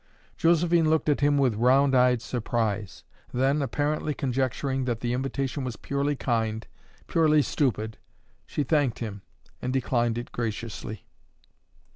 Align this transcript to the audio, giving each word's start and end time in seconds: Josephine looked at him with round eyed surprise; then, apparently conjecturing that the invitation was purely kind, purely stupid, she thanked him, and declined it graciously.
Josephine 0.35 0.89
looked 0.89 1.09
at 1.09 1.19
him 1.19 1.37
with 1.37 1.53
round 1.53 1.93
eyed 1.93 2.23
surprise; 2.23 3.03
then, 3.31 3.61
apparently 3.61 4.15
conjecturing 4.15 4.85
that 4.85 5.01
the 5.01 5.13
invitation 5.13 5.63
was 5.63 5.75
purely 5.75 6.15
kind, 6.15 6.65
purely 7.05 7.43
stupid, 7.43 7.99
she 8.47 8.63
thanked 8.63 8.97
him, 8.97 9.21
and 9.61 9.71
declined 9.71 10.17
it 10.17 10.31
graciously. 10.31 11.05